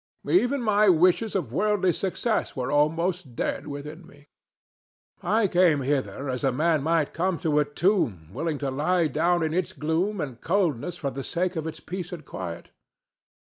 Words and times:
Even 0.27 0.63
my 0.63 0.89
wishes 0.89 1.35
of 1.35 1.53
worldly 1.53 1.93
success 1.93 2.55
were 2.55 2.71
almost 2.71 3.35
dead 3.35 3.67
within 3.67 4.03
me. 4.07 4.29
I 5.21 5.47
came 5.47 5.81
hither 5.81 6.27
as 6.27 6.43
a 6.43 6.51
man 6.51 6.81
might 6.81 7.13
come 7.13 7.37
to 7.37 7.59
a 7.59 7.65
tomb 7.65 8.29
willing 8.33 8.57
to 8.65 8.71
lie 8.71 9.05
down 9.05 9.43
in 9.43 9.53
its 9.53 9.73
gloom 9.73 10.19
and 10.19 10.41
coldness 10.41 10.97
for 10.97 11.11
the 11.11 11.23
sake 11.23 11.55
of 11.55 11.67
its 11.67 11.79
peace 11.79 12.11
and 12.11 12.25
quiet. 12.25 12.71